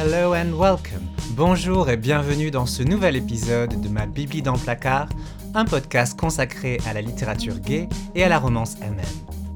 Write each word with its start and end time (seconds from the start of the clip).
Hello 0.00 0.32
and 0.32 0.52
welcome. 0.56 1.08
Bonjour 1.30 1.90
et 1.90 1.96
bienvenue 1.96 2.52
dans 2.52 2.66
ce 2.66 2.84
nouvel 2.84 3.16
épisode 3.16 3.80
de 3.80 3.88
ma 3.88 4.06
Bibi 4.06 4.42
dans 4.42 4.56
placard, 4.56 5.08
un 5.54 5.64
podcast 5.64 6.16
consacré 6.16 6.78
à 6.86 6.92
la 6.92 7.00
littérature 7.00 7.58
gay 7.58 7.88
et 8.14 8.22
à 8.22 8.28
la 8.28 8.38
romance 8.38 8.76
MM. 8.78 9.02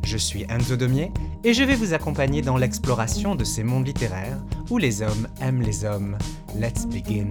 Je 0.02 0.16
suis 0.16 0.44
Enzo 0.48 0.74
Domier 0.74 1.12
et 1.44 1.54
je 1.54 1.62
vais 1.62 1.76
vous 1.76 1.94
accompagner 1.94 2.42
dans 2.42 2.56
l'exploration 2.56 3.36
de 3.36 3.44
ces 3.44 3.62
mondes 3.62 3.86
littéraires 3.86 4.38
où 4.68 4.78
les 4.78 5.00
hommes 5.02 5.28
aiment 5.40 5.62
les 5.62 5.84
hommes. 5.84 6.18
Let's 6.58 6.86
begin. 6.86 7.30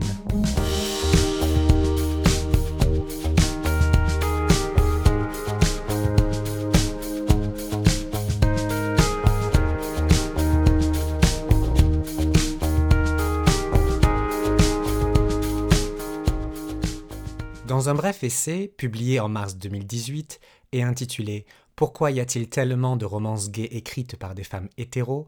Dans 17.81 17.89
un 17.89 17.95
bref 17.95 18.23
essai 18.23 18.71
publié 18.77 19.19
en 19.19 19.27
mars 19.27 19.57
2018 19.57 20.39
et 20.71 20.83
intitulé 20.83 21.47
Pourquoi 21.75 22.11
y 22.11 22.19
a-t-il 22.19 22.47
tellement 22.47 22.95
de 22.95 23.05
romances 23.05 23.49
gays 23.49 23.69
écrites 23.71 24.17
par 24.17 24.35
des 24.35 24.43
femmes 24.43 24.69
hétéros? 24.77 25.27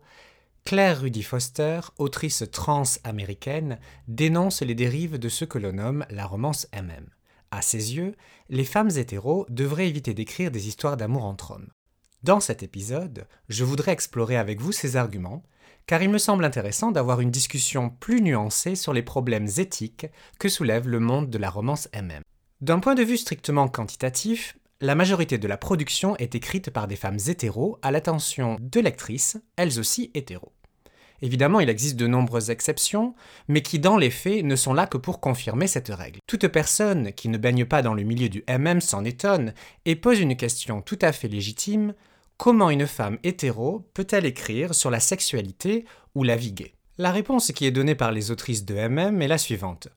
Claire 0.63 1.01
Rudy 1.01 1.23
Foster, 1.23 1.79
autrice 1.97 2.43
trans-américaine, 2.51 3.79
dénonce 4.07 4.61
les 4.61 4.75
dérives 4.75 5.17
de 5.17 5.29
ce 5.29 5.45
que 5.45 5.57
l'on 5.57 5.73
nomme 5.73 6.05
la 6.11 6.27
romance 6.27 6.67
MM. 6.75 7.07
À 7.49 7.63
ses 7.63 7.95
yeux, 7.95 8.13
les 8.49 8.65
femmes 8.65 8.91
hétéros 8.97 9.47
devraient 9.49 9.89
éviter 9.89 10.13
d'écrire 10.13 10.51
des 10.51 10.67
histoires 10.67 10.95
d'amour 10.95 11.25
entre 11.25 11.53
hommes. 11.53 11.71
Dans 12.21 12.39
cet 12.39 12.61
épisode, 12.61 13.25
je 13.49 13.63
voudrais 13.63 13.93
explorer 13.93 14.37
avec 14.37 14.61
vous 14.61 14.71
ces 14.71 14.95
arguments, 14.95 15.41
car 15.87 16.03
il 16.03 16.11
me 16.11 16.19
semble 16.19 16.45
intéressant 16.45 16.91
d'avoir 16.91 17.19
une 17.19 17.31
discussion 17.31 17.89
plus 17.89 18.21
nuancée 18.21 18.75
sur 18.75 18.93
les 18.93 19.01
problèmes 19.01 19.47
éthiques 19.57 20.05
que 20.37 20.49
soulève 20.49 20.87
le 20.87 20.99
monde 20.99 21.31
de 21.31 21.39
la 21.39 21.49
romance 21.49 21.89
MM. 21.95 22.21
D'un 22.63 22.79
point 22.79 22.95
de 22.95 23.03
vue 23.03 23.17
strictement 23.17 23.67
quantitatif, 23.67 24.57
la 24.79 24.95
majorité 24.95 25.37
de 25.37 25.49
la 25.49 25.57
production 25.57 26.15
est 26.15 26.33
écrite 26.33 26.69
par 26.69 26.87
des 26.87 26.95
femmes 26.95 27.17
hétéros 27.27 27.77
à 27.81 27.91
l'attention 27.91 28.55
de 28.61 28.79
lectrices, 28.79 29.35
elles 29.57 29.81
aussi 29.81 30.11
hétéros. 30.13 30.53
Évidemment, 31.21 31.59
il 31.59 31.69
existe 31.69 31.97
de 31.97 32.07
nombreuses 32.07 32.51
exceptions, 32.51 33.15
mais 33.49 33.61
qui 33.61 33.79
dans 33.79 33.97
les 33.97 34.09
faits 34.09 34.45
ne 34.45 34.55
sont 34.55 34.73
là 34.73 34.87
que 34.87 34.95
pour 34.95 35.19
confirmer 35.19 35.67
cette 35.67 35.89
règle. 35.89 36.19
Toute 36.25 36.47
personne 36.47 37.11
qui 37.11 37.27
ne 37.27 37.37
baigne 37.37 37.65
pas 37.65 37.81
dans 37.81 37.93
le 37.93 38.03
milieu 38.03 38.29
du 38.29 38.45
MM 38.47 38.79
s'en 38.79 39.03
étonne 39.03 39.53
et 39.83 39.97
pose 39.97 40.21
une 40.21 40.37
question 40.37 40.81
tout 40.81 40.99
à 41.01 41.11
fait 41.11 41.27
légitime, 41.27 41.93
comment 42.37 42.69
une 42.69 42.87
femme 42.87 43.19
hétéro 43.23 43.85
peut-elle 43.93 44.25
écrire 44.25 44.73
sur 44.73 44.89
la 44.89 45.01
sexualité 45.01 45.83
ou 46.15 46.23
la 46.23 46.37
vie 46.37 46.53
gay? 46.53 46.75
La 46.97 47.11
réponse 47.11 47.51
qui 47.51 47.65
est 47.65 47.71
donnée 47.71 47.95
par 47.95 48.13
les 48.13 48.31
autrices 48.31 48.63
de 48.63 48.75
MM 48.87 49.21
est 49.21 49.27
la 49.27 49.37
suivante 49.37 49.89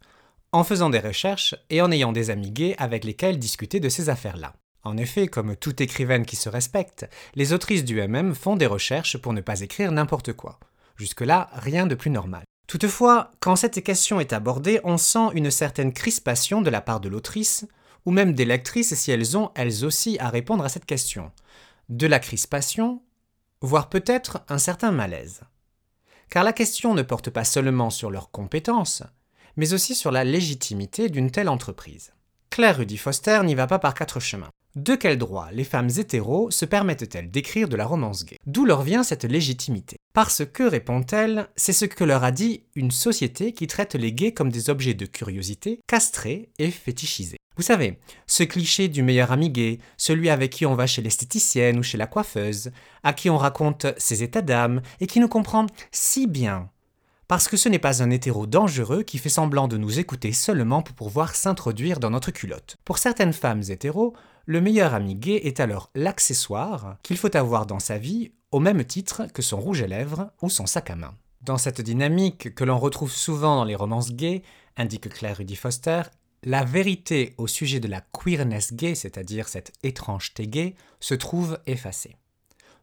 en 0.53 0.65
faisant 0.65 0.91
des 0.91 1.01
recherches 1.01 1.55
et 1.71 1.81
en 1.81 1.91
ayant 1.91 2.13
des 2.13 2.31
amis 2.31 2.51
gays 2.51 2.75
avec 2.79 3.05
lesquels 3.05 3.39
discuter 3.39 3.81
de 3.81 3.89
ces 3.89 4.09
affaires-là. 4.09 4.55
En 4.85 4.97
effet, 4.97 5.27
comme 5.27 5.57
toute 5.57 5.81
écrivaine 5.81 6.25
qui 6.25 6.37
se 6.37 6.49
respecte, 6.49 7.09
les 7.35 7.53
autrices 7.53 7.85
du 7.85 8.01
MM 8.01 8.35
font 8.35 8.57
des 8.57 8.67
recherches 8.67 9.19
pour 9.19 9.33
ne 9.33 9.41
pas 9.41 9.61
écrire 9.61 9.91
n'importe 9.91 10.33
quoi. 10.33 10.61
Jusque-là, 10.97 11.51
rien 11.55 11.87
de 11.87 11.95
plus 11.95 12.11
normal. 12.11 12.45
Toutefois, 12.69 13.31
quand 13.41 13.57
cette 13.57 13.83
question 13.83 14.21
est 14.21 14.33
abordée, 14.33 14.81
on 14.85 14.97
sent 14.97 15.29
une 15.35 15.51
certaine 15.51 15.93
crispation 15.93 16.63
de 16.63 16.71
la 16.71 16.81
part 16.81 17.01
de 17.01 17.09
l'autrice, 17.09 17.67
ou 18.05 18.13
même 18.13 18.33
des 18.33 18.45
lectrices 18.45 18.95
si 18.95 19.11
elles 19.11 19.37
ont 19.37 19.51
elles 19.55 19.85
aussi 19.85 20.19
à 20.21 20.31
répondre 20.31 20.65
à 20.65 20.69
cette 20.69 20.87
question. 20.87 21.33
De 21.89 22.07
la 22.07 22.19
crispation, 22.19 23.03
voire 23.61 23.89
peut-être 23.89 24.45
un 24.49 24.59
certain 24.59 24.93
malaise. 24.93 25.43
Car 26.31 26.45
la 26.45 26.53
question 26.53 26.95
ne 26.95 27.03
porte 27.03 27.31
pas 27.31 27.45
seulement 27.45 27.91
sur 27.91 28.11
leurs 28.11 28.31
compétences, 28.31 29.03
mais 29.57 29.73
aussi 29.73 29.95
sur 29.95 30.11
la 30.11 30.25
légitimité 30.25 31.09
d'une 31.09 31.31
telle 31.31 31.49
entreprise. 31.49 32.13
Claire 32.51 32.79
Rudy 32.79 32.97
Foster 32.97 33.41
n'y 33.45 33.55
va 33.55 33.67
pas 33.67 33.79
par 33.79 33.95
quatre 33.95 34.21
chemins. 34.21 34.51
De 34.77 34.95
quel 34.95 35.17
droit 35.17 35.49
les 35.53 35.65
femmes 35.65 35.89
hétéros 35.97 36.51
se 36.51 36.67
permettent-elles 36.67 37.31
d'écrire 37.31 37.69
de 37.69 37.77
la 37.77 37.87
romance 37.87 38.27
gay? 38.27 38.37
D'où 38.47 38.67
leur 38.67 38.83
vient 38.83 39.03
cette 39.03 39.25
légitimité? 39.25 39.97
Parce 40.13 40.45
que, 40.45 40.63
répond-elle, 40.63 41.49
c'est 41.57 41.73
ce 41.73 41.87
que 41.87 42.05
leur 42.05 42.25
a 42.25 42.31
dit 42.31 42.65
une 42.75 42.91
société 42.91 43.53
qui 43.53 43.67
traite 43.67 43.95
les 43.95 44.13
gays 44.13 44.33
comme 44.33 44.53
des 44.53 44.69
objets 44.69 44.95
de 44.95 45.07
curiosité, 45.07 45.81
castrés 45.87 46.51
et 46.59 46.71
fétichisés. 46.71 47.39
Vous 47.57 47.63
savez, 47.63 47.99
ce 48.27 48.43
cliché 48.43 48.89
du 48.89 49.03
meilleur 49.03 49.33
ami 49.33 49.49
gay, 49.49 49.79
celui 49.97 50.29
avec 50.29 50.53
qui 50.53 50.67
on 50.67 50.75
va 50.75 50.87
chez 50.87 51.01
l'esthéticienne 51.01 51.79
ou 51.79 51.83
chez 51.83 51.97
la 51.97 52.07
coiffeuse, 52.07 52.71
à 53.03 53.15
qui 53.15 53.31
on 53.31 53.39
raconte 53.39 53.87
ses 53.97 54.23
états 54.23 54.43
d'âme 54.43 54.83
et 55.01 55.07
qui 55.07 55.21
nous 55.21 55.29
comprend 55.29 55.65
si 55.91 56.27
bien 56.27 56.69
parce 57.29 57.49
que 57.49 57.57
ce 57.57 57.69
n'est 57.69 57.79
pas 57.79 58.03
un 58.03 58.11
hétéro 58.11 58.47
dangereux 58.47 59.03
qui 59.03 59.19
fait 59.19 59.29
semblant 59.29 59.69
de 59.69 59.77
nous 59.77 59.99
écouter 59.99 60.33
seulement 60.33 60.83
pour 60.83 60.95
pouvoir 60.95 61.35
s'introduire 61.35 61.99
dans 61.99 62.11
notre 62.11 62.31
culotte. 62.31 62.77
Pour 62.85 62.99
certaines 62.99 63.33
femmes 63.33 63.63
hétéros, 63.69 64.15
le 64.47 64.61
meilleur 64.61 64.95
ami 64.95 65.17
gay 65.17 65.41
est 65.45 65.59
alors 65.59 65.91
l'accessoire 65.95 66.99
qu'il 67.03 67.17
faut 67.17 67.37
avoir 67.37 67.67
dans 67.67 67.81
sa 67.81 67.99
vie 67.99 68.33
au 68.53 68.61
même 68.61 68.85
titre 68.85 69.27
que 69.35 69.43
son 69.43 69.59
rouge 69.59 69.83
à 69.83 69.89
lèvres 69.89 70.31
ou 70.41 70.49
son 70.49 70.67
sac 70.67 70.91
à 70.91 70.97
main. 70.97 71.15
Dans 71.43 71.59
cette 71.59 71.81
dynamique 71.81 72.55
que 72.55 72.65
l'on 72.65 72.79
retrouve 72.79 73.13
souvent 73.13 73.57
dans 73.57 73.65
les 73.65 73.75
romances 73.75 74.13
gays, 74.13 74.43
indique 74.77 75.09
Claire 75.09 75.39
Rudy 75.39 75.57
Foster, 75.57 76.03
la 76.45 76.65
vérité 76.65 77.35
au 77.39 77.49
sujet 77.49 77.81
de 77.81 77.89
la 77.89 78.01
queerness 78.01 78.73
gay, 78.73 78.95
c'est-à-dire 78.95 79.49
cette 79.49 79.73
étrangeté 79.83 80.47
gay, 80.47 80.75
se 81.01 81.15
trouve 81.15 81.59
effacée. 81.67 82.17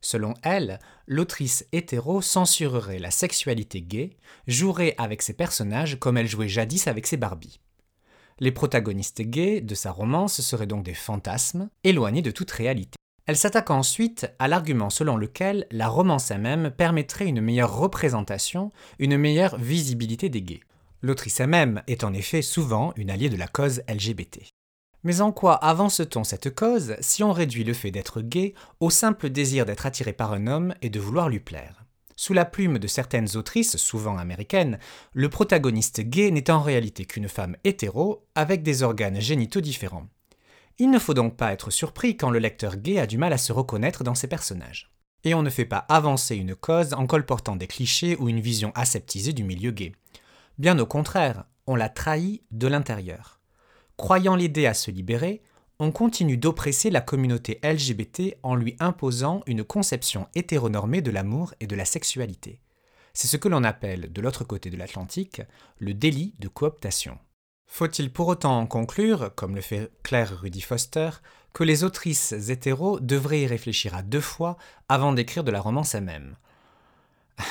Selon 0.04 0.34
elle, 0.44 0.80
l'autrice 1.08 1.66
hétéro 1.72 2.22
censurerait 2.22 3.00
la 3.00 3.10
sexualité 3.10 3.82
gay, 3.82 4.18
jouerait 4.48 4.96
avec 4.98 5.22
ses 5.22 5.34
personnages 5.34 5.98
comme 5.98 6.18
elle 6.18 6.28
jouait 6.28 6.50
jadis 6.50 6.88
avec 6.88 7.08
ses 7.08 7.16
Barbies. 7.16 7.62
Les 8.40 8.52
protagonistes 8.52 9.22
gays 9.22 9.62
de 9.62 9.76
sa 9.76 9.92
romance 9.92 10.42
seraient 10.42 10.68
donc 10.68 10.84
des 10.84 10.94
fantasmes, 10.94 11.70
éloignés 11.86 12.22
de 12.22 12.32
toute 12.32 12.52
réalité. 12.52 12.98
Elle 13.26 13.38
s'attaque 13.38 13.72
ensuite 13.72 14.30
à 14.40 14.50
l'argument 14.50 14.90
selon 14.90 15.16
lequel 15.16 15.68
la 15.72 15.88
romance 15.88 16.32
elle-même 16.32 16.72
permettrait 16.72 17.28
une 17.28 17.40
meilleure 17.40 17.74
représentation, 17.74 18.74
une 19.00 19.18
meilleure 19.18 19.58
visibilité 19.58 20.28
des 20.28 20.42
gays. 20.42 20.60
L'autrice 21.02 21.40
elle-même 21.40 21.82
est 21.88 22.04
en 22.04 22.14
effet 22.14 22.42
souvent 22.42 22.92
une 22.98 23.10
alliée 23.10 23.30
de 23.30 23.38
la 23.38 23.48
cause 23.48 23.84
LGBT. 23.88 24.42
Mais 25.04 25.22
en 25.22 25.32
quoi 25.32 25.56
avance-t-on 25.56 26.24
cette 26.24 26.56
cause 26.56 26.96
si 27.02 27.24
on 27.24 27.34
réduit 27.34 27.64
le 27.64 27.74
fait 27.74 27.92
d'être 27.92 28.22
gay 28.22 28.54
au 28.80 28.90
simple 28.90 29.30
désir 29.30 29.66
d'être 29.66 29.86
attiré 29.86 30.14
par 30.14 30.32
un 30.32 30.48
homme 30.48 30.74
et 30.82 30.90
de 30.90 31.00
vouloir 31.00 31.28
lui 31.28 31.40
plaire? 31.40 31.84
Sous 32.16 32.34
la 32.34 32.46
plume 32.46 32.80
de 32.80 32.88
certaines 32.88 33.36
autrices, 33.36 33.76
souvent 33.76 34.18
américaines, 34.18 34.80
le 35.14 35.30
protagoniste 35.30 36.00
gay 36.02 36.32
n'est 36.32 36.52
en 36.52 36.62
réalité 36.62 37.06
qu'une 37.06 37.28
femme 37.28 37.58
hétéro 37.64 38.26
avec 38.36 38.64
des 38.64 38.84
organes 38.84 39.20
génitaux 39.20 39.62
différents. 39.62 40.08
Il 40.80 40.90
ne 40.90 41.00
faut 41.00 41.14
donc 41.14 41.36
pas 41.36 41.54
être 41.54 41.70
surpris 41.70 42.16
quand 42.16 42.30
le 42.30 42.40
lecteur 42.40 42.78
gay 42.78 43.00
a 43.00 43.08
du 43.08 43.18
mal 43.18 43.34
à 43.34 43.38
se 43.38 43.52
reconnaître 43.52 44.04
dans 44.04 44.16
ses 44.16 44.28
personnages. 44.28 44.92
Et 45.24 45.34
on 45.34 45.44
ne 45.44 45.50
fait 45.50 45.66
pas 45.66 45.86
avancer 45.90 46.36
une 46.36 46.56
cause 46.56 46.94
en 46.94 47.08
colportant 47.08 47.56
des 47.56 47.68
clichés 47.68 48.16
ou 48.20 48.30
une 48.30 48.42
vision 48.42 48.72
aseptisée 48.76 49.34
du 49.34 49.44
milieu 49.44 49.72
gay. 49.72 49.94
Bien 50.58 50.78
au 50.80 50.86
contraire, 50.86 51.46
on 51.68 51.76
la 51.76 51.90
trahit 51.90 52.44
de 52.52 52.68
l'intérieur. 52.68 53.43
Croyant 53.98 54.36
l'aider 54.36 54.66
à 54.66 54.74
se 54.74 54.92
libérer, 54.92 55.42
on 55.80 55.92
continue 55.92 56.38
d'oppresser 56.38 56.90
la 56.90 57.02
communauté 57.02 57.60
LGBT 57.64 58.38
en 58.44 58.56
lui 58.56 58.76
imposant 58.80 59.42
une 59.48 59.64
conception 59.64 60.28
hétéronormée 60.36 61.02
de 61.02 61.12
l'amour 61.12 61.54
et 61.60 61.68
de 61.68 61.76
la 61.76 61.86
sexualité. 61.86 62.60
C'est 63.14 63.28
ce 63.28 63.38
que 63.38 63.48
l'on 63.48 63.64
appelle, 63.64 64.12
de 64.12 64.22
l'autre 64.22 64.44
côté 64.44 64.70
de 64.70 64.78
l'Atlantique, 64.78 65.42
le 65.78 65.94
délit 65.94 66.36
de 66.40 66.48
cooptation. 66.48 67.20
Faut-il 67.68 68.12
pour 68.12 68.28
autant 68.28 68.60
en 68.60 68.68
conclure, 68.68 69.34
comme 69.36 69.56
le 69.56 69.62
fait 69.62 69.92
Claire 70.04 70.42
Rudy 70.42 70.62
Foster, 70.62 71.10
que 71.54 71.64
les 71.64 71.84
autrices 71.84 72.32
hétéros 72.32 73.00
devraient 73.00 73.42
y 73.42 73.48
réfléchir 73.48 73.96
à 73.96 74.02
deux 74.02 74.22
fois 74.22 74.58
avant 74.90 75.14
d'écrire 75.14 75.44
de 75.44 75.52
la 75.52 75.62
romance 75.62 75.94
elle-même 75.94 76.36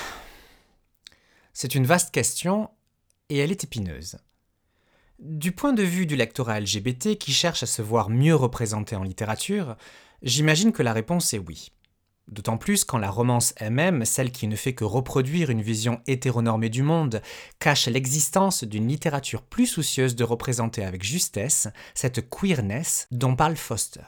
C'est 1.52 1.74
une 1.74 1.86
vaste 1.86 2.12
question 2.12 2.70
et 3.28 3.38
elle 3.38 3.52
est 3.52 3.64
épineuse. 3.64 4.18
Du 5.24 5.52
point 5.52 5.72
de 5.72 5.84
vue 5.84 6.04
du 6.04 6.16
lectorat 6.16 6.58
LGBT 6.58 7.16
qui 7.16 7.30
cherche 7.32 7.62
à 7.62 7.66
se 7.66 7.80
voir 7.80 8.10
mieux 8.10 8.34
représenté 8.34 8.96
en 8.96 9.04
littérature, 9.04 9.76
j'imagine 10.20 10.72
que 10.72 10.82
la 10.82 10.92
réponse 10.92 11.32
est 11.32 11.38
oui. 11.38 11.70
D'autant 12.26 12.56
plus 12.56 12.82
quand 12.82 12.98
la 12.98 13.08
romance 13.08 13.54
elle-même, 13.56 14.04
celle 14.04 14.32
qui 14.32 14.48
ne 14.48 14.56
fait 14.56 14.74
que 14.74 14.82
reproduire 14.82 15.50
une 15.50 15.62
vision 15.62 16.00
hétéronormée 16.08 16.70
du 16.70 16.82
monde, 16.82 17.22
cache 17.60 17.86
l'existence 17.86 18.64
d'une 18.64 18.88
littérature 18.88 19.42
plus 19.42 19.68
soucieuse 19.68 20.16
de 20.16 20.24
représenter 20.24 20.84
avec 20.84 21.04
justesse 21.04 21.68
cette 21.94 22.28
queerness 22.28 23.06
dont 23.12 23.36
parle 23.36 23.54
Foster. 23.54 24.00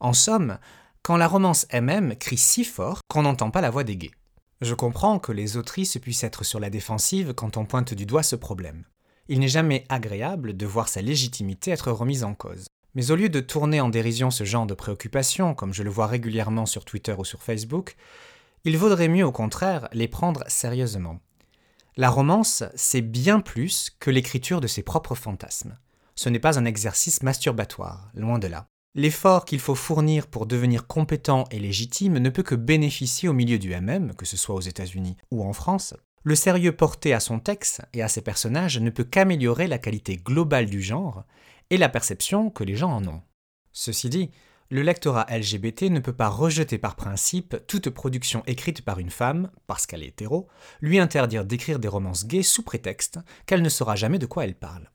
En 0.00 0.14
somme, 0.14 0.58
quand 1.02 1.18
la 1.18 1.28
romance 1.28 1.66
elle-même 1.68 2.16
crie 2.16 2.38
si 2.38 2.64
fort 2.64 3.00
qu'on 3.06 3.20
n'entend 3.20 3.50
pas 3.50 3.60
la 3.60 3.68
voix 3.68 3.84
des 3.84 3.98
gays. 3.98 4.14
Je 4.62 4.72
comprends 4.72 5.18
que 5.18 5.32
les 5.32 5.58
autrices 5.58 5.98
puissent 5.98 6.24
être 6.24 6.42
sur 6.42 6.58
la 6.58 6.70
défensive 6.70 7.34
quand 7.34 7.58
on 7.58 7.66
pointe 7.66 7.92
du 7.92 8.06
doigt 8.06 8.22
ce 8.22 8.34
problème 8.34 8.84
il 9.28 9.40
n'est 9.40 9.48
jamais 9.48 9.84
agréable 9.88 10.56
de 10.56 10.66
voir 10.66 10.88
sa 10.88 11.02
légitimité 11.02 11.70
être 11.70 11.92
remise 11.92 12.24
en 12.24 12.34
cause. 12.34 12.66
Mais 12.94 13.10
au 13.10 13.16
lieu 13.16 13.28
de 13.28 13.40
tourner 13.40 13.80
en 13.80 13.88
dérision 13.88 14.30
ce 14.30 14.44
genre 14.44 14.66
de 14.66 14.74
préoccupations, 14.74 15.54
comme 15.54 15.74
je 15.74 15.82
le 15.82 15.90
vois 15.90 16.06
régulièrement 16.06 16.66
sur 16.66 16.84
Twitter 16.84 17.14
ou 17.18 17.24
sur 17.24 17.42
Facebook, 17.42 17.96
il 18.64 18.76
vaudrait 18.76 19.08
mieux 19.08 19.24
au 19.24 19.32
contraire 19.32 19.88
les 19.92 20.08
prendre 20.08 20.44
sérieusement. 20.48 21.20
La 21.96 22.10
romance, 22.10 22.64
c'est 22.74 23.02
bien 23.02 23.40
plus 23.40 23.90
que 24.00 24.10
l'écriture 24.10 24.60
de 24.60 24.66
ses 24.66 24.82
propres 24.82 25.14
fantasmes. 25.14 25.76
Ce 26.14 26.28
n'est 26.28 26.38
pas 26.38 26.58
un 26.58 26.64
exercice 26.64 27.22
masturbatoire, 27.22 28.10
loin 28.14 28.38
de 28.38 28.48
là. 28.48 28.66
L'effort 28.94 29.44
qu'il 29.44 29.60
faut 29.60 29.74
fournir 29.74 30.26
pour 30.26 30.46
devenir 30.46 30.86
compétent 30.86 31.44
et 31.50 31.58
légitime 31.58 32.18
ne 32.18 32.30
peut 32.30 32.42
que 32.42 32.54
bénéficier 32.54 33.28
au 33.28 33.32
milieu 33.32 33.58
du 33.58 33.74
MM, 33.74 34.14
que 34.14 34.26
ce 34.26 34.36
soit 34.36 34.54
aux 34.54 34.60
États-Unis 34.60 35.16
ou 35.30 35.44
en 35.44 35.52
France. 35.52 35.94
Le 36.22 36.34
sérieux 36.34 36.72
porté 36.72 37.14
à 37.14 37.20
son 37.20 37.38
texte 37.38 37.82
et 37.92 38.02
à 38.02 38.08
ses 38.08 38.22
personnages 38.22 38.78
ne 38.78 38.90
peut 38.90 39.04
qu'améliorer 39.04 39.66
la 39.66 39.78
qualité 39.78 40.16
globale 40.16 40.66
du 40.66 40.82
genre 40.82 41.24
et 41.70 41.76
la 41.76 41.88
perception 41.88 42.50
que 42.50 42.64
les 42.64 42.76
gens 42.76 42.92
en 42.92 43.06
ont. 43.06 43.22
Ceci 43.72 44.08
dit, 44.08 44.30
le 44.70 44.82
lectorat 44.82 45.26
LGBT 45.30 45.84
ne 45.84 46.00
peut 46.00 46.12
pas 46.12 46.28
rejeter 46.28 46.76
par 46.76 46.94
principe 46.94 47.56
toute 47.66 47.88
production 47.88 48.42
écrite 48.46 48.84
par 48.84 48.98
une 48.98 49.10
femme, 49.10 49.50
parce 49.66 49.86
qu'elle 49.86 50.02
est 50.02 50.08
hétéro, 50.08 50.48
lui 50.82 50.98
interdire 50.98 51.46
d'écrire 51.46 51.78
des 51.78 51.88
romances 51.88 52.26
gays 52.26 52.42
sous 52.42 52.62
prétexte 52.62 53.18
qu'elle 53.46 53.62
ne 53.62 53.68
saura 53.70 53.96
jamais 53.96 54.18
de 54.18 54.26
quoi 54.26 54.44
elle 54.44 54.54
parle. 54.54 54.90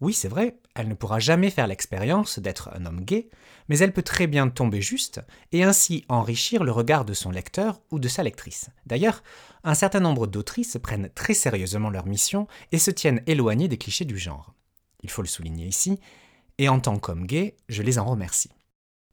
Oui, 0.00 0.12
c'est 0.12 0.28
vrai, 0.28 0.58
elle 0.74 0.88
ne 0.88 0.94
pourra 0.94 1.18
jamais 1.18 1.48
faire 1.48 1.66
l'expérience 1.66 2.38
d'être 2.38 2.70
un 2.74 2.84
homme 2.84 3.00
gay, 3.00 3.30
mais 3.68 3.78
elle 3.78 3.94
peut 3.94 4.02
très 4.02 4.26
bien 4.26 4.48
tomber 4.48 4.82
juste 4.82 5.22
et 5.52 5.64
ainsi 5.64 6.04
enrichir 6.08 6.64
le 6.64 6.72
regard 6.72 7.06
de 7.06 7.14
son 7.14 7.30
lecteur 7.30 7.80
ou 7.90 7.98
de 7.98 8.08
sa 8.08 8.22
lectrice. 8.22 8.68
D'ailleurs, 8.84 9.22
un 9.64 9.74
certain 9.74 10.00
nombre 10.00 10.26
d'autrices 10.26 10.78
prennent 10.82 11.10
très 11.14 11.34
sérieusement 11.34 11.88
leur 11.88 12.06
mission 12.06 12.46
et 12.72 12.78
se 12.78 12.90
tiennent 12.90 13.22
éloignées 13.26 13.68
des 13.68 13.78
clichés 13.78 14.04
du 14.04 14.18
genre. 14.18 14.52
Il 15.02 15.10
faut 15.10 15.22
le 15.22 15.28
souligner 15.28 15.66
ici, 15.66 15.98
et 16.58 16.68
en 16.68 16.78
tant 16.78 16.98
qu'homme 16.98 17.26
gay, 17.26 17.56
je 17.68 17.82
les 17.82 17.98
en 17.98 18.04
remercie. 18.04 18.50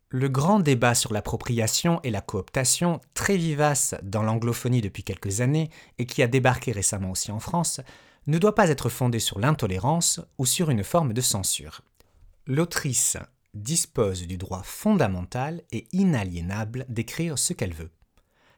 Le 0.10 0.30
grand 0.30 0.60
débat 0.60 0.96
sur 0.96 1.12
l'appropriation 1.12 2.00
et 2.04 2.12
la 2.12 2.22
cooptation, 2.22 3.02
très 3.16 3.36
vivace 3.36 3.96
dans 4.04 4.22
l'anglophonie 4.22 4.82
depuis 4.82 5.04
quelques 5.04 5.42
années 5.42 5.70
et 5.98 6.06
qui 6.06 6.22
a 6.22 6.28
débarqué 6.28 6.72
récemment 6.72 7.10
aussi 7.10 7.32
en 7.32 7.40
France, 7.40 7.82
ne 8.28 8.38
doit 8.38 8.56
pas 8.56 8.70
être 8.70 8.90
fondé 8.90 9.20
sur 9.20 9.40
l'intolérance 9.40 10.22
ou 10.38 10.46
sur 10.46 10.70
une 10.70 10.84
forme 10.84 11.14
de 11.14 11.22
censure. 11.22 11.82
L'autrice 12.48 13.18
dispose 13.54 14.26
du 14.26 14.38
droit 14.38 14.64
fondamental 14.64 15.62
et 15.72 15.88
inaliénable 15.92 16.86
d'écrire 16.90 17.38
ce 17.38 17.54
qu'elle 17.54 17.74
veut. 17.74 17.92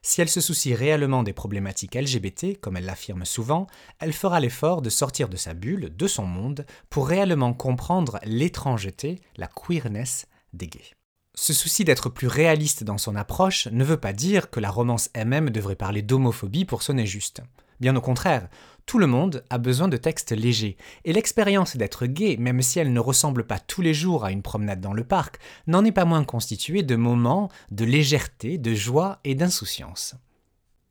Si 0.02 0.22
elle 0.22 0.30
se 0.30 0.40
soucie 0.40 0.76
réellement 0.76 1.24
des 1.24 1.34
problématiques 1.34 1.96
LGBT, 1.96 2.60
comme 2.62 2.78
elle 2.78 2.86
l'affirme 2.86 3.26
souvent, 3.26 3.66
elle 4.00 4.14
fera 4.14 4.40
l'effort 4.40 4.84
de 4.84 4.92
sortir 4.92 5.30
de 5.30 5.36
sa 5.36 5.56
bulle, 5.56 5.96
de 5.96 6.08
son 6.08 6.28
monde, 6.28 6.66
pour 6.92 7.08
réellement 7.08 7.54
comprendre 7.54 8.20
l'étrangeté, 8.24 9.20
la 9.36 9.48
queerness 9.48 10.28
des 10.54 10.68
gays. 10.68 10.94
Ce 11.34 11.54
souci 11.54 11.84
d'être 11.84 12.10
plus 12.10 12.28
réaliste 12.28 12.84
dans 12.84 13.00
son 13.00 13.16
approche 13.16 13.68
ne 13.68 13.84
veut 13.84 13.98
pas 13.98 14.14
dire 14.14 14.52
que 14.52 14.60
la 14.60 14.70
romance 14.70 15.10
elle-même 15.14 15.50
devrait 15.50 15.76
parler 15.76 16.04
d'homophobie 16.04 16.66
pour 16.66 16.84
sonner 16.84 17.08
juste. 17.08 17.42
Bien 17.80 17.96
au 17.96 18.02
contraire, 18.02 18.48
tout 18.86 19.00
le 19.00 19.08
monde 19.08 19.44
a 19.50 19.58
besoin 19.58 19.88
de 19.88 19.98
textes 19.98 20.32
légers, 20.32 20.78
et 21.06 21.14
l'expérience 21.14 21.76
d'être 21.76 22.06
gay, 22.06 22.38
même 22.38 22.62
si 22.62 22.80
elle 22.80 22.94
ne 22.94 23.00
ressemble 23.00 23.46
pas 23.46 23.60
tous 23.60 23.82
les 23.82 23.94
jours 23.94 24.26
à 24.26 24.32
une 24.32 24.44
promenade 24.44 24.82
dans 24.82 24.94
le 24.94 25.04
parc, 25.04 25.40
n'en 25.68 25.84
est 25.84 25.92
pas 25.92 26.06
moins 26.06 26.24
constituée 26.24 26.84
de 26.84 26.96
moments 26.96 27.50
de 27.72 27.86
légèreté, 27.86 28.58
de 28.58 28.74
joie 28.74 29.20
et 29.24 29.36
d'insouciance. 29.36 30.16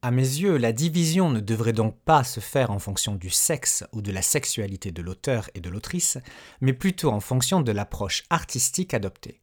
À 0.02 0.10
mes 0.10 0.20
yeux, 0.20 0.58
la 0.58 0.72
division 0.72 1.30
ne 1.30 1.40
devrait 1.40 1.72
donc 1.72 1.96
pas 2.04 2.24
se 2.24 2.40
faire 2.40 2.70
en 2.70 2.78
fonction 2.78 3.14
du 3.14 3.30
sexe 3.30 3.84
ou 3.92 4.02
de 4.02 4.12
la 4.12 4.20
sexualité 4.20 4.92
de 4.92 5.00
l'auteur 5.00 5.48
et 5.54 5.60
de 5.60 5.70
l'autrice, 5.70 6.18
mais 6.60 6.74
plutôt 6.74 7.10
en 7.10 7.20
fonction 7.20 7.62
de 7.62 7.72
l'approche 7.72 8.24
artistique 8.28 8.92
adoptée. 8.92 9.40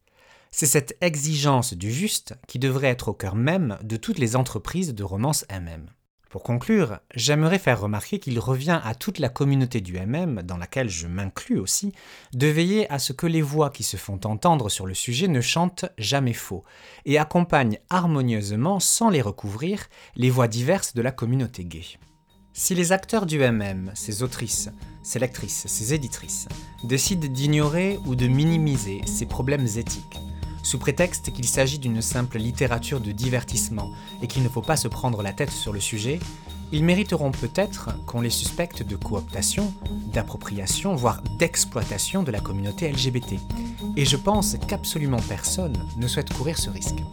C'est 0.52 0.68
cette 0.68 0.98
exigence 1.02 1.74
du 1.74 1.92
juste 1.92 2.36
qui 2.48 2.60
devrait 2.60 2.90
être 2.90 3.08
au 3.08 3.14
cœur 3.14 3.36
même 3.36 3.80
de 3.82 3.98
toutes 3.98 4.20
les 4.20 4.36
entreprises 4.36 4.94
de 4.94 5.04
romance 5.04 5.46
MM. 5.50 5.88
Pour 6.32 6.44
conclure, 6.44 7.00
j'aimerais 7.14 7.60
faire 7.60 7.82
remarquer 7.82 8.18
qu'il 8.18 8.40
revient 8.40 8.80
à 8.86 8.96
toute 8.96 9.20
la 9.20 9.28
communauté 9.28 9.82
du 9.82 10.00
MM, 10.00 10.44
dans 10.44 10.56
laquelle 10.56 10.88
je 10.88 11.06
m'inclus 11.08 11.60
aussi, 11.60 11.92
de 12.34 12.48
veiller 12.48 12.90
à 12.90 13.00
ce 13.00 13.12
que 13.12 13.28
les 13.28 13.42
voix 13.42 13.70
qui 13.70 13.84
se 13.84 13.98
font 13.98 14.18
entendre 14.24 14.70
sur 14.70 14.86
le 14.86 14.94
sujet 14.94 15.28
ne 15.28 15.42
chantent 15.42 15.84
jamais 15.98 16.32
faux, 16.32 16.64
et 17.04 17.18
accompagnent 17.18 17.80
harmonieusement, 17.90 18.80
sans 18.80 19.10
les 19.10 19.22
recouvrir, 19.22 19.88
les 20.16 20.30
voix 20.30 20.48
diverses 20.48 20.94
de 20.94 21.02
la 21.02 21.12
communauté 21.12 21.66
gay. 21.66 21.84
Si 22.54 22.76
les 22.76 22.94
acteurs 22.94 23.26
du 23.26 23.38
MM, 23.38 23.92
ces 23.94 24.24
autrices, 24.24 24.70
ces 25.04 25.20
lectrices, 25.20 25.68
ces 25.68 25.94
éditrices, 25.94 26.48
décident 26.86 27.28
d'ignorer 27.28 28.00
ou 28.06 28.16
de 28.16 28.28
minimiser 28.28 29.02
ces 29.06 29.26
problèmes 29.26 29.68
éthiques, 29.76 30.22
sous 30.64 30.78
prétexte 30.78 31.32
qu'il 31.32 31.48
s'agit 31.48 31.80
d'une 31.80 32.02
simple 32.02 32.38
littérature 32.38 33.00
de 33.00 33.12
divertissement 33.12 33.92
et 34.22 34.28
qu'il 34.28 34.44
ne 34.44 34.50
faut 34.50 34.62
pas 34.62 34.78
se 34.78 34.88
prendre 34.88 35.22
la 35.22 35.34
tête 35.34 35.52
sur 35.52 35.74
le 35.74 35.80
sujet, 35.80 36.20
ils 36.72 36.86
mériteront 36.86 37.32
peut-être 37.32 37.90
qu'on 38.06 38.22
les 38.22 38.30
suspecte 38.30 38.84
de 38.84 38.96
cooptation, 38.96 39.74
d'appropriation, 40.14 40.96
voire 40.96 41.22
d'exploitation 41.38 42.24
de 42.24 42.32
la 42.32 42.40
communauté 42.40 42.90
LGBT. 42.90 43.36
Et 43.98 44.06
je 44.06 44.16
pense 44.16 44.56
qu'absolument 44.68 45.20
personne 45.28 45.76
ne 45.98 46.08
souhaite 46.08 46.32
courir 46.34 46.58
ce 46.58 46.70
risque. 46.70 47.04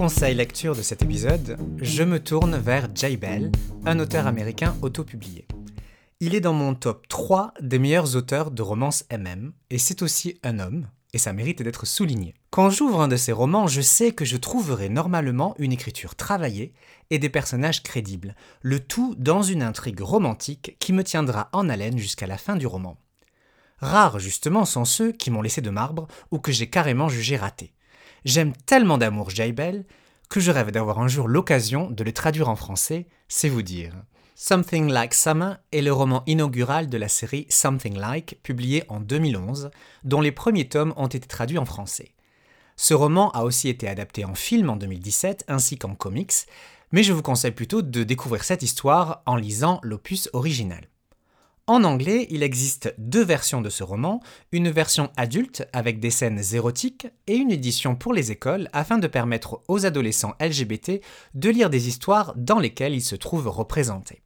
Conseil 0.00 0.34
lecture 0.34 0.74
de 0.74 0.80
cet 0.80 1.02
épisode, 1.02 1.58
je 1.76 2.02
me 2.02 2.20
tourne 2.20 2.56
vers 2.56 2.88
Jay 2.94 3.18
Bell, 3.18 3.52
un 3.84 3.98
auteur 3.98 4.26
américain 4.26 4.74
autopublié. 4.80 5.46
Il 6.20 6.34
est 6.34 6.40
dans 6.40 6.54
mon 6.54 6.74
top 6.74 7.06
3 7.06 7.52
des 7.60 7.78
meilleurs 7.78 8.16
auteurs 8.16 8.50
de 8.50 8.62
romances 8.62 9.04
MM, 9.12 9.52
et 9.68 9.76
c'est 9.76 10.00
aussi 10.00 10.40
un 10.42 10.58
homme, 10.58 10.88
et 11.12 11.18
ça 11.18 11.34
mérite 11.34 11.60
d'être 11.60 11.86
souligné. 11.86 12.32
Quand 12.48 12.70
j'ouvre 12.70 13.02
un 13.02 13.08
de 13.08 13.16
ses 13.16 13.32
romans, 13.32 13.66
je 13.66 13.82
sais 13.82 14.12
que 14.12 14.24
je 14.24 14.38
trouverai 14.38 14.88
normalement 14.88 15.54
une 15.58 15.70
écriture 15.70 16.14
travaillée 16.14 16.72
et 17.10 17.18
des 17.18 17.28
personnages 17.28 17.82
crédibles, 17.82 18.36
le 18.62 18.80
tout 18.80 19.14
dans 19.18 19.42
une 19.42 19.62
intrigue 19.62 20.00
romantique 20.00 20.78
qui 20.80 20.94
me 20.94 21.04
tiendra 21.04 21.50
en 21.52 21.68
haleine 21.68 21.98
jusqu'à 21.98 22.26
la 22.26 22.38
fin 22.38 22.56
du 22.56 22.66
roman. 22.66 22.96
Rares 23.80 24.18
justement 24.18 24.64
sont 24.64 24.86
ceux 24.86 25.12
qui 25.12 25.30
m'ont 25.30 25.42
laissé 25.42 25.60
de 25.60 25.68
marbre 25.68 26.08
ou 26.30 26.38
que 26.38 26.52
j'ai 26.52 26.70
carrément 26.70 27.10
jugé 27.10 27.36
ratés. 27.36 27.74
J'aime 28.24 28.52
tellement 28.66 28.98
d'amour 28.98 29.30
Jaibel 29.30 29.84
que 30.28 30.40
je 30.40 30.50
rêve 30.50 30.70
d'avoir 30.70 31.00
un 31.00 31.08
jour 31.08 31.26
l'occasion 31.26 31.90
de 31.90 32.04
le 32.04 32.12
traduire 32.12 32.48
en 32.48 32.56
français, 32.56 33.06
c'est 33.28 33.48
vous 33.48 33.62
dire. 33.62 33.94
Something 34.36 34.90
Like 34.90 35.14
Summer 35.14 35.58
est 35.72 35.82
le 35.82 35.92
roman 35.92 36.22
inaugural 36.26 36.88
de 36.88 36.96
la 36.96 37.08
série 37.08 37.46
Something 37.48 37.96
Like, 37.96 38.38
publié 38.42 38.84
en 38.88 39.00
2011, 39.00 39.70
dont 40.04 40.20
les 40.20 40.32
premiers 40.32 40.68
tomes 40.68 40.94
ont 40.96 41.08
été 41.08 41.26
traduits 41.26 41.58
en 41.58 41.64
français. 41.64 42.12
Ce 42.76 42.94
roman 42.94 43.30
a 43.32 43.42
aussi 43.42 43.68
été 43.68 43.88
adapté 43.88 44.24
en 44.24 44.34
film 44.34 44.70
en 44.70 44.76
2017 44.76 45.44
ainsi 45.48 45.76
qu'en 45.76 45.94
comics, 45.94 46.32
mais 46.92 47.02
je 47.02 47.12
vous 47.12 47.22
conseille 47.22 47.50
plutôt 47.50 47.82
de 47.82 48.04
découvrir 48.04 48.44
cette 48.44 48.62
histoire 48.62 49.22
en 49.26 49.36
lisant 49.36 49.80
l'opus 49.82 50.30
original. 50.32 50.88
En 51.70 51.84
anglais, 51.84 52.26
il 52.30 52.42
existe 52.42 52.92
deux 52.98 53.22
versions 53.22 53.60
de 53.60 53.70
ce 53.70 53.84
roman, 53.84 54.20
une 54.50 54.70
version 54.70 55.08
adulte 55.16 55.68
avec 55.72 56.00
des 56.00 56.10
scènes 56.10 56.42
érotiques 56.52 57.06
et 57.28 57.36
une 57.36 57.52
édition 57.52 57.94
pour 57.94 58.12
les 58.12 58.32
écoles 58.32 58.68
afin 58.72 58.98
de 58.98 59.06
permettre 59.06 59.62
aux 59.68 59.86
adolescents 59.86 60.34
LGBT 60.40 61.00
de 61.34 61.48
lire 61.48 61.70
des 61.70 61.86
histoires 61.86 62.34
dans 62.34 62.58
lesquelles 62.58 62.94
ils 62.94 63.00
se 63.00 63.14
trouvent 63.14 63.46
représentés. 63.46 64.24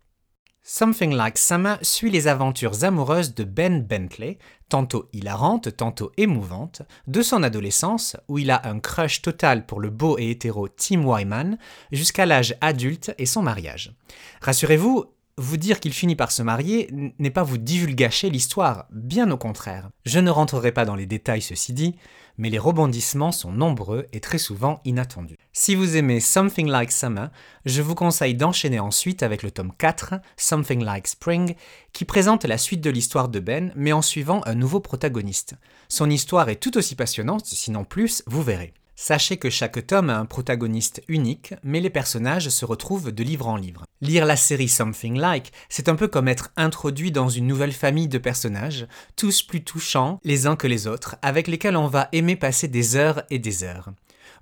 Something 0.62 1.12
Like 1.12 1.36
Summer 1.36 1.76
suit 1.82 2.08
les 2.08 2.28
aventures 2.28 2.84
amoureuses 2.84 3.34
de 3.34 3.44
Ben 3.44 3.82
Bentley, 3.82 4.38
tantôt 4.70 5.10
hilarante, 5.12 5.76
tantôt 5.76 6.12
émouvante, 6.16 6.80
de 7.06 7.20
son 7.20 7.42
adolescence, 7.42 8.16
où 8.28 8.38
il 8.38 8.50
a 8.50 8.66
un 8.66 8.80
crush 8.80 9.20
total 9.20 9.66
pour 9.66 9.80
le 9.80 9.90
beau 9.90 10.16
et 10.18 10.30
hétéro 10.30 10.68
Tim 10.68 11.04
Wyman, 11.04 11.58
jusqu'à 11.92 12.24
l'âge 12.24 12.56
adulte 12.62 13.14
et 13.18 13.26
son 13.26 13.42
mariage. 13.42 13.92
Rassurez-vous, 14.40 15.04
vous 15.36 15.56
dire 15.56 15.80
qu'il 15.80 15.92
finit 15.92 16.14
par 16.14 16.30
se 16.30 16.42
marier 16.42 16.88
n'est 17.18 17.30
pas 17.30 17.42
vous 17.42 17.58
divulgacher 17.58 18.30
l'histoire, 18.30 18.86
bien 18.90 19.30
au 19.30 19.36
contraire. 19.36 19.90
Je 20.04 20.20
ne 20.20 20.30
rentrerai 20.30 20.70
pas 20.70 20.84
dans 20.84 20.94
les 20.94 21.06
détails 21.06 21.42
ceci 21.42 21.72
dit, 21.72 21.96
mais 22.38 22.50
les 22.50 22.58
rebondissements 22.58 23.32
sont 23.32 23.52
nombreux 23.52 24.06
et 24.12 24.20
très 24.20 24.38
souvent 24.38 24.80
inattendus. 24.84 25.36
Si 25.52 25.74
vous 25.74 25.96
aimez 25.96 26.20
Something 26.20 26.68
Like 26.68 26.92
Summer, 26.92 27.30
je 27.64 27.82
vous 27.82 27.94
conseille 27.94 28.34
d'enchaîner 28.34 28.78
ensuite 28.78 29.22
avec 29.22 29.42
le 29.42 29.50
tome 29.50 29.72
4, 29.76 30.14
Something 30.36 30.84
Like 30.84 31.08
Spring, 31.08 31.54
qui 31.92 32.04
présente 32.04 32.44
la 32.44 32.58
suite 32.58 32.80
de 32.80 32.90
l'histoire 32.90 33.28
de 33.28 33.40
Ben, 33.40 33.72
mais 33.74 33.92
en 33.92 34.02
suivant 34.02 34.40
un 34.46 34.54
nouveau 34.54 34.80
protagoniste. 34.80 35.54
Son 35.88 36.10
histoire 36.10 36.48
est 36.48 36.62
tout 36.62 36.76
aussi 36.76 36.94
passionnante, 36.94 37.46
sinon 37.46 37.84
plus, 37.84 38.22
vous 38.26 38.42
verrez. 38.42 38.72
Sachez 38.96 39.38
que 39.38 39.50
chaque 39.50 39.86
tome 39.86 40.08
a 40.08 40.18
un 40.18 40.24
protagoniste 40.24 41.02
unique, 41.08 41.54
mais 41.64 41.80
les 41.80 41.90
personnages 41.90 42.48
se 42.48 42.64
retrouvent 42.64 43.10
de 43.10 43.24
livre 43.24 43.48
en 43.48 43.56
livre. 43.56 43.84
Lire 44.00 44.24
la 44.24 44.36
série 44.36 44.68
Something 44.68 45.18
Like, 45.18 45.52
c'est 45.68 45.88
un 45.88 45.96
peu 45.96 46.06
comme 46.06 46.28
être 46.28 46.52
introduit 46.56 47.10
dans 47.10 47.28
une 47.28 47.46
nouvelle 47.46 47.72
famille 47.72 48.06
de 48.06 48.18
personnages, 48.18 48.86
tous 49.16 49.42
plus 49.42 49.64
touchants 49.64 50.20
les 50.22 50.46
uns 50.46 50.54
que 50.54 50.68
les 50.68 50.86
autres, 50.86 51.16
avec 51.22 51.48
lesquels 51.48 51.76
on 51.76 51.88
va 51.88 52.08
aimer 52.12 52.36
passer 52.36 52.68
des 52.68 52.94
heures 52.94 53.24
et 53.30 53.40
des 53.40 53.64
heures. 53.64 53.90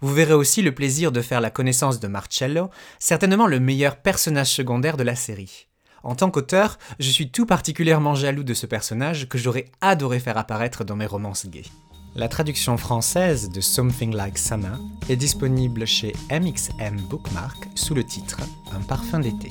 Vous 0.02 0.12
verrez 0.12 0.34
aussi 0.34 0.60
le 0.60 0.74
plaisir 0.74 1.12
de 1.12 1.22
faire 1.22 1.40
la 1.40 1.50
connaissance 1.50 1.98
de 1.98 2.08
Marcello, 2.08 2.70
certainement 2.98 3.46
le 3.46 3.60
meilleur 3.60 3.96
personnage 3.96 4.50
secondaire 4.50 4.96
de 4.96 5.04
la 5.04 5.16
série. 5.16 5.68
En 6.02 6.14
tant 6.14 6.30
qu'auteur, 6.30 6.78
je 6.98 7.08
suis 7.08 7.30
tout 7.30 7.46
particulièrement 7.46 8.14
jaloux 8.14 8.42
de 8.42 8.54
ce 8.54 8.66
personnage 8.66 9.28
que 9.28 9.38
j'aurais 9.38 9.66
adoré 9.80 10.18
faire 10.18 10.36
apparaître 10.36 10.84
dans 10.84 10.96
mes 10.96 11.06
romances 11.06 11.46
gays. 11.46 11.70
La 12.14 12.28
traduction 12.28 12.76
française 12.76 13.48
de 13.48 13.62
Something 13.62 14.14
Like 14.14 14.36
Summer 14.36 14.78
est 15.08 15.16
disponible 15.16 15.86
chez 15.86 16.12
MXM 16.30 17.00
Bookmark 17.08 17.68
sous 17.74 17.94
le 17.94 18.04
titre 18.04 18.40
Un 18.70 18.80
parfum 18.80 19.18
d'été. 19.20 19.48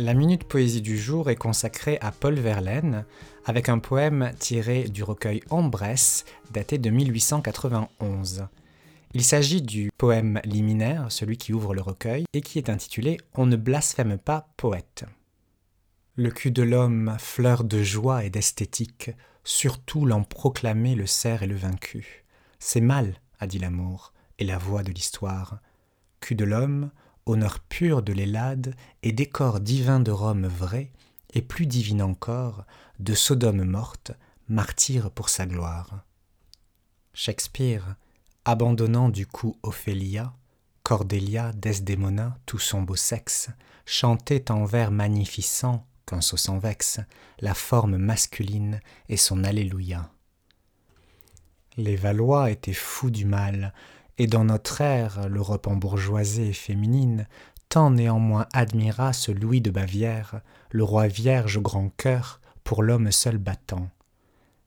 La 0.00 0.14
minute 0.14 0.44
poésie 0.44 0.80
du 0.80 0.96
jour 0.96 1.28
est 1.28 1.34
consacrée 1.34 1.98
à 2.00 2.12
Paul 2.12 2.34
Verlaine 2.34 3.04
avec 3.44 3.68
un 3.68 3.80
poème 3.80 4.30
tiré 4.38 4.84
du 4.84 5.02
recueil 5.02 5.40
Ombresse 5.50 6.24
daté 6.52 6.78
de 6.78 6.88
1891. 6.88 8.46
Il 9.12 9.24
s'agit 9.24 9.60
du 9.60 9.90
poème 9.98 10.40
liminaire, 10.44 11.10
celui 11.10 11.36
qui 11.36 11.52
ouvre 11.52 11.74
le 11.74 11.82
recueil, 11.82 12.26
et 12.32 12.42
qui 12.42 12.58
est 12.58 12.70
intitulé 12.70 13.16
On 13.34 13.44
ne 13.46 13.56
blasphème 13.56 14.18
pas 14.18 14.50
poète. 14.56 15.04
Le 16.14 16.30
cul 16.30 16.52
de 16.52 16.62
l'homme, 16.62 17.16
fleur 17.18 17.64
de 17.64 17.82
joie 17.82 18.24
et 18.24 18.30
d'esthétique, 18.30 19.10
surtout 19.42 20.06
l'en 20.06 20.22
proclamer 20.22 20.94
le 20.94 21.06
cerf 21.06 21.42
et 21.42 21.48
le 21.48 21.56
vaincu. 21.56 22.24
C'est 22.60 22.80
mal, 22.80 23.14
a 23.40 23.48
dit 23.48 23.58
l'amour, 23.58 24.12
et 24.38 24.44
la 24.44 24.58
voix 24.58 24.84
de 24.84 24.92
l'histoire. 24.92 25.58
Cul 26.20 26.36
de 26.36 26.44
l'homme, 26.44 26.92
honneur 27.28 27.60
pur 27.60 28.02
de 28.02 28.12
l'Hélade 28.12 28.74
et 29.02 29.12
décor 29.12 29.60
divin 29.60 30.00
de 30.00 30.10
Rome 30.10 30.46
vrai, 30.46 30.92
et 31.34 31.42
plus 31.42 31.66
divine 31.66 32.02
encore, 32.02 32.64
de 32.98 33.14
Sodome 33.14 33.64
morte, 33.64 34.12
martyr 34.48 35.10
pour 35.10 35.28
sa 35.28 35.46
gloire. 35.46 36.04
Shakespeare, 37.12 37.96
abandonnant 38.44 39.08
du 39.08 39.26
coup 39.26 39.56
Ophélia, 39.62 40.32
Cordélia, 40.82 41.52
Desdémona, 41.52 42.38
tout 42.46 42.58
son 42.58 42.82
beau 42.82 42.96
sexe, 42.96 43.50
chantait 43.84 44.50
en 44.50 44.64
vers 44.64 44.90
magnificents, 44.90 45.86
qu'un 46.06 46.22
sot 46.22 46.38
s'en 46.38 46.58
vexe, 46.58 47.00
la 47.40 47.52
forme 47.52 47.98
masculine 47.98 48.80
et 49.10 49.18
son 49.18 49.44
Alléluia. 49.44 50.10
Les 51.76 51.96
Valois 51.96 52.50
étaient 52.50 52.72
fous 52.72 53.10
du 53.10 53.26
mal, 53.26 53.74
et 54.18 54.26
dans 54.26 54.44
notre 54.44 54.80
ère, 54.80 55.28
l'Europe 55.28 55.66
embourgeoisée 55.66 56.48
et 56.48 56.52
féminine, 56.52 57.26
tant 57.68 57.90
néanmoins 57.90 58.46
admira 58.52 59.12
ce 59.12 59.30
Louis 59.30 59.60
de 59.60 59.70
Bavière, 59.70 60.40
le 60.70 60.84
roi 60.84 61.06
vierge 61.06 61.56
au 61.56 61.62
grand 61.62 61.90
cœur, 61.96 62.40
pour 62.64 62.82
l'homme 62.82 63.12
seul 63.12 63.38
battant. 63.38 63.88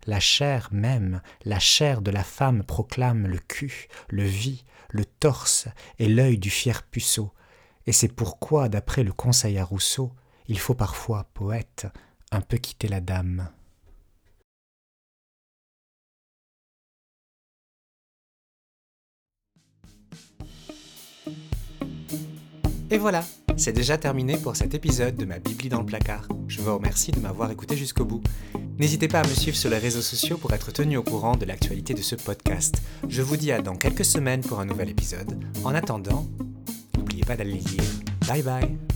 La 0.08 0.20
chair 0.20 0.70
même, 0.72 1.22
la 1.46 1.60
chair 1.60 2.02
de 2.02 2.10
la 2.10 2.24
femme 2.24 2.64
proclame 2.64 3.28
le 3.28 3.38
cul, 3.38 3.88
le 4.10 4.24
vie, 4.24 4.64
le 4.90 5.06
torse 5.06 5.68
et 6.00 6.08
l'œil 6.08 6.38
du 6.38 6.50
fier 6.50 6.82
puceau, 6.84 7.32
et 7.86 7.92
c'est 7.92 8.08
pourquoi, 8.08 8.70
d'après 8.70 9.04
le 9.04 9.12
conseil 9.12 9.58
à 9.58 9.66
Rousseau, 9.66 10.12
il 10.48 10.60
faut 10.60 10.76
parfois, 10.76 11.28
poète, 11.34 11.88
un 12.32 12.42
peu 12.42 12.58
quitter 12.58 12.88
la 12.88 13.02
dame. 13.02 13.50
Et 22.94 22.98
voilà, 22.98 23.24
c'est 23.56 23.72
déjà 23.72 23.98
terminé 23.98 24.36
pour 24.36 24.58
cet 24.58 24.74
épisode 24.74 25.16
de 25.16 25.24
ma 25.24 25.40
Bibli 25.40 25.70
dans 25.70 25.80
le 25.80 25.86
placard. 25.86 26.28
Je 26.50 26.60
vous 26.60 26.74
remercie 26.74 27.14
de 27.14 27.22
m'avoir 27.22 27.50
écouté 27.50 27.78
jusqu'au 27.78 28.04
bout. 28.04 28.22
N'hésitez 28.78 29.08
pas 29.08 29.22
à 29.22 29.24
me 29.24 29.34
suivre 29.34 29.56
sur 29.56 29.70
les 29.70 29.78
réseaux 29.78 30.02
sociaux 30.02 30.38
pour 30.38 30.54
être 30.54 30.74
tenu 30.74 30.98
au 30.98 31.04
courant 31.04 31.38
de 31.38 31.46
l'actualité 31.46 31.94
de 31.94 32.02
ce 32.02 32.16
podcast. 32.16 32.82
Je 33.08 33.22
vous 33.22 33.38
dis 33.38 33.54
à 33.54 33.62
dans 33.62 33.78
quelques 33.78 34.04
semaines 34.04 34.42
pour 34.42 34.60
un 34.60 34.66
nouvel 34.66 34.90
épisode. 34.90 35.40
En 35.64 35.74
attendant, 35.74 36.28
n'oubliez 36.98 37.24
pas 37.24 37.38
d'aller 37.38 37.54
lire. 37.54 37.84
Bye 38.28 38.44
bye 38.44 38.91